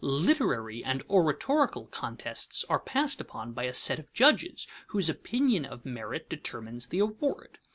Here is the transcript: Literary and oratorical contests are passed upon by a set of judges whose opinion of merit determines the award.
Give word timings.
Literary 0.03 0.83
and 0.83 1.03
oratorical 1.11 1.85
contests 1.85 2.65
are 2.67 2.79
passed 2.79 3.21
upon 3.21 3.53
by 3.53 3.65
a 3.65 3.71
set 3.71 3.99
of 3.99 4.11
judges 4.13 4.65
whose 4.87 5.11
opinion 5.11 5.63
of 5.63 5.85
merit 5.85 6.27
determines 6.27 6.87
the 6.87 6.97
award. 6.97 7.59